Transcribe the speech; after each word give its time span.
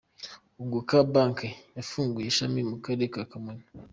"Unguka 0.61 0.95
Bank" 1.13 1.37
yafunguye 1.77 2.27
ishami 2.29 2.61
mu 2.69 2.77
karere 2.83 3.05
ka 3.13 3.23
Kamonyi. 3.31 3.65